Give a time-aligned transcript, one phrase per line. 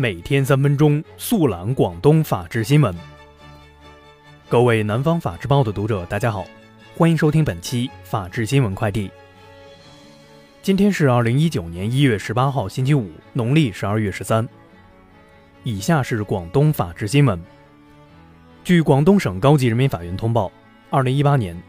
[0.00, 2.94] 每天三分钟速览广东法治新闻。
[4.48, 6.46] 各位南方法制报的读者，大家好，
[6.96, 9.10] 欢迎收听本期法治新闻快递。
[10.62, 14.48] 今天是二零一九年一月十八号，星期五，农历十二月十三。
[15.64, 17.36] 以下是广东法治新闻。
[18.62, 20.52] 据广东省高级人民法院通报，
[20.90, 21.60] 二零一八年，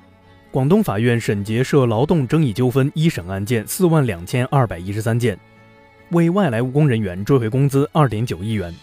[0.51, 5.35] 广东法院审结涉劳动争议纠纷一审案件四万两千二百一十三件，
[6.11, 8.73] 为外来务工人员追回工资二点九亿元。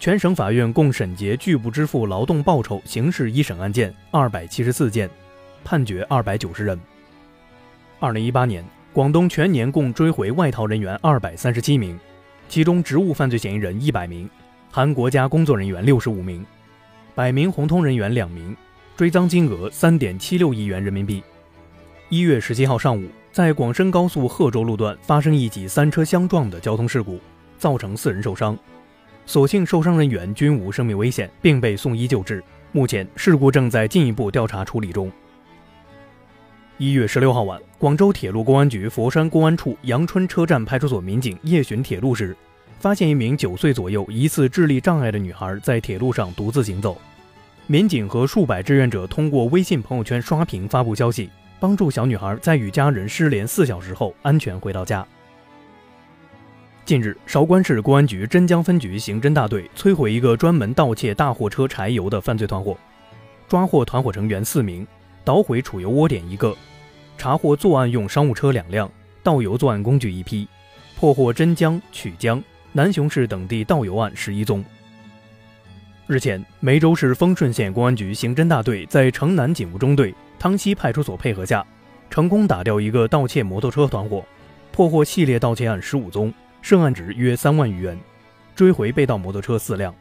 [0.00, 5.08] 全省法院共审结拒不支付劳动报酬刑事一审案件二百七十四件，
[5.62, 6.78] 判决二百九十人。
[8.00, 11.98] 二零一八年，广东全年共追回外逃人员二百三十七名，
[12.48, 14.28] 其中职务犯罪嫌疑人一百名，
[14.70, 16.44] 含国家工作人员六十五名。
[17.14, 18.54] 百名红通人员两名，
[18.96, 21.22] 追赃金额三点七六亿元人民币。
[22.10, 27.18] 一月十七号上午，在广深高速贺州路段发生一起三车相撞的交通事故，
[27.58, 28.56] 造成四人受伤，
[29.26, 32.40] 所幸受伤人员均无生命危险，并被送医救治。
[32.70, 35.10] 目前事故正在进一步调查处理中。
[36.78, 42.36] 一月十六号晚，广州铁路公安局佛山公安处阳春车站派出所民警夜巡铁路时。
[42.78, 46.96] 发现一名九岁左右、疑似智力障碍的女孩在铁路上独自行走，
[47.66, 51.28] 民警和数百志愿者通过微信朋友圈刷屏发布消息，
[51.64, 55.02] 帮助小女孩在与家人失联四小时后安全回到家。
[56.84, 62.76] 近日，韶关市公安局真江分局刑侦大队摧毁一个专门盗窃大货车柴油的犯罪团伙，
[63.48, 64.86] 抓获团伙成员四名，
[65.24, 66.54] 捣毁储油窝点一个，
[67.16, 68.92] 查获作案用商务车两辆，
[69.22, 70.46] 盗油作案工具一批，
[71.00, 72.44] 破获真江、曲江。
[72.72, 74.62] 南雄市等地盗油案十一宗。
[76.06, 81.66] 日前，梅州市丰顺县公安局刑侦大队在城南警务中队、汤溪派出所配合下，
[82.10, 84.22] 成功打掉一个盗窃摩托车团伙，
[84.72, 87.98] 破获系列盗窃案十五宗，涉案值约三万余元，
[88.54, 89.94] 追回被盗摩托车四辆。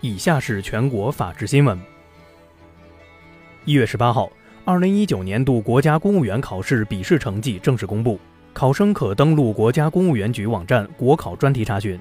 [0.00, 1.78] 以下是全国法制新闻。
[3.66, 4.32] 一月十八号，
[4.64, 8.18] 二零一九年度国家公务员考试笔试成绩正式公布。
[8.54, 12.00] 考生可登录国家公务员局网站国考专题查询，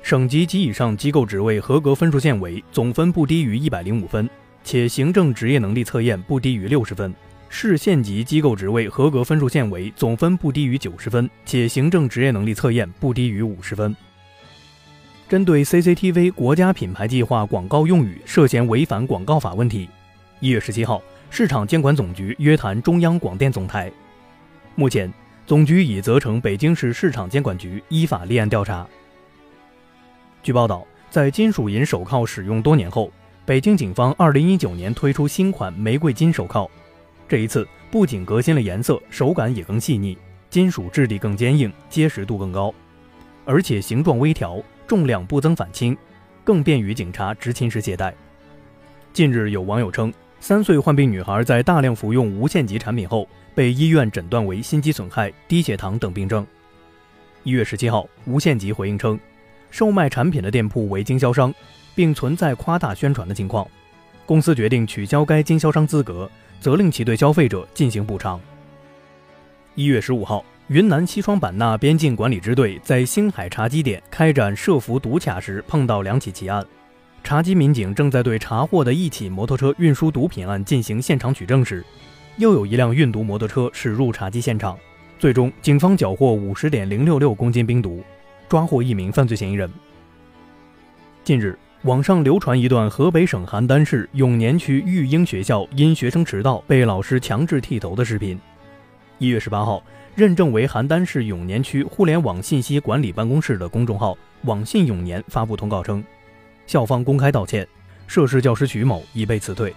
[0.00, 4.26] 省级及以上机构职位合格分数线为总分不低于一百零五分，
[4.68, 7.10] 且行政职业能力测验不低于六十分；
[7.48, 13.96] 市县级机构职位合格分数线为总分不低于九十分，且行政职业能力测验不低于五十分。
[15.26, 19.88] 针对 CCTV 国家品牌计划广告用语涉嫌违反广告法问题，
[20.38, 21.00] 一月十七号，
[21.30, 23.90] 市场监管总局约谈中央广电总台，
[24.74, 25.10] 目前。
[25.46, 28.86] 总局已责成北京市市场监管局依法立案调查。
[30.42, 33.10] 据报道，在金属银手铐使用多年后，
[33.48, 36.70] 北京警方2019年推出新款玫瑰金手铐。
[37.26, 40.18] 这一次不仅革新了颜色，手感也更细腻，
[40.50, 42.74] 金属质地更坚硬，结实度更高，
[43.46, 45.96] 而且形状微调，重量不增反轻，
[46.44, 48.14] 更便于警察执勤时携带。
[49.14, 50.12] 近日，有网友称。
[50.40, 56.46] 三岁患病女孩在大量服用无限极产品后，被医院诊断为心肌损害、低血糖等病症。
[57.44, 59.18] 一月十七号，无限极回应称，
[59.70, 61.52] 售卖产品的店铺为经销商，
[61.98, 63.66] 并存在夸大宣传的情况，
[64.24, 68.40] 公司决定取消该经销商资格，责令其对消费者进行补偿。
[69.74, 76.64] 一月十五号，云南西双版纳边境管理支队在星海茶基点开展设伏堵卡时，碰到两起奇案。
[77.24, 81.84] 查缉民警正在对查获的一起摩托车运输毒品案进行现场取证时，
[82.36, 84.78] 又有一辆运毒摩托车驶入查缉现场。
[85.18, 88.04] 最终，警方缴获五十点零六六公斤冰毒，
[88.48, 89.68] 抓获一名犯罪嫌疑人。
[91.24, 98.36] 近日，网上流传一段河北省邯郸市永年区育英学校因学生迟到被老师强制剃头的视频。
[99.18, 99.80] 一月十八号，
[100.16, 106.02] 认证为邯郸市永年区互联网信息管理办公室的公众号“网信永年”发布通告称。
[106.66, 107.66] 校方公开道歉，
[108.08, 109.72] 涉事教师徐某已被辞退。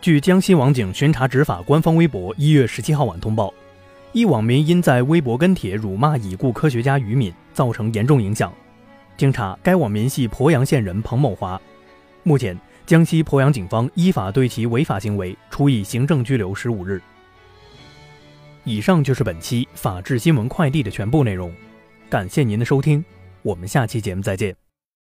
[0.00, 3.54] 据江西网警巡查执法官方微博一月十七号晚通报，
[4.10, 8.52] 一网民因在微博跟帖辱骂已故科学家于敏，造成严重影响。
[9.16, 11.60] 经查，该网民系鄱阳县人彭某华。
[12.22, 17.00] 目前，江西鄱阳警方依法对其违法行为处以行政拘留十五日。
[18.64, 21.54] 以上就是本期法治新闻快递的全部内容，
[22.08, 23.04] 感谢您的收听，
[23.42, 24.63] 我们下期节目再见。